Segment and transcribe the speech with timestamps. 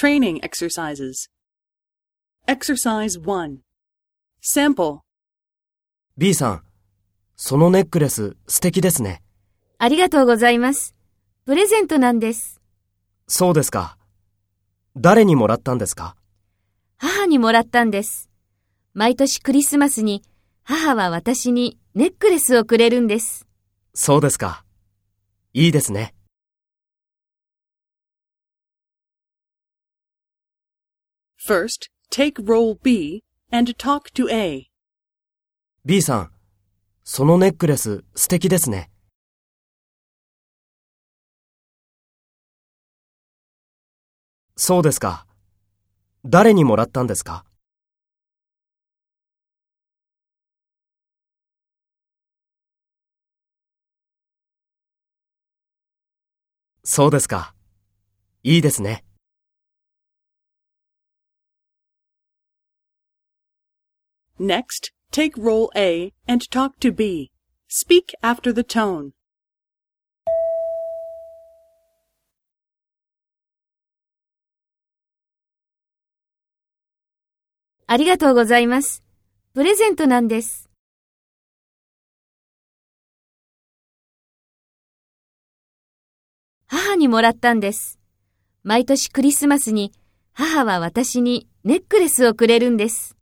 [0.00, 1.28] Training exercises.
[2.46, 3.58] Exercise 1.
[4.42, 5.00] Sample.
[6.16, 6.62] B さん、
[7.36, 9.20] そのネックレス素敵ですね。
[9.76, 10.94] ありがとうございます。
[11.44, 12.62] プレゼントなんです。
[13.28, 13.98] そうですか。
[14.96, 16.16] 誰にもらったんですか？
[16.96, 18.30] 母にもらったんです。
[18.94, 20.22] 毎年クリスマスに
[20.62, 23.46] 母は私にネックレスをくれるんです。
[23.92, 24.64] そうですか。
[25.52, 26.14] いいですね。
[31.42, 34.66] First, take role B and talk to A.
[35.86, 36.30] B さん、
[37.02, 38.90] そのネックレス素敵ですね。
[44.54, 45.26] そうですか。
[46.26, 47.46] 誰にもらったんですか？
[56.84, 57.54] そうですか。
[58.42, 59.04] いいですね。
[64.40, 67.30] Next, take role A and talk to B.
[67.68, 69.10] Speak after the tone.
[77.86, 79.02] ありがとうございます。
[79.52, 80.70] プレゼントなんです。
[86.66, 88.00] 母にもらったんです。
[88.62, 89.92] 毎年クリスマスに
[90.32, 93.19] 母は私にネックレスをくれるんです。